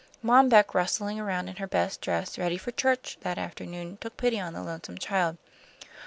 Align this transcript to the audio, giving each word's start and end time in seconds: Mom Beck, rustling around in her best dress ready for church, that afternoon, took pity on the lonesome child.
Mom 0.23 0.49
Beck, 0.49 0.73
rustling 0.73 1.19
around 1.19 1.47
in 1.47 1.57
her 1.57 1.67
best 1.67 2.01
dress 2.01 2.39
ready 2.39 2.57
for 2.57 2.71
church, 2.71 3.17
that 3.21 3.37
afternoon, 3.37 3.99
took 4.01 4.17
pity 4.17 4.39
on 4.39 4.53
the 4.53 4.63
lonesome 4.63 4.97
child. 4.97 5.37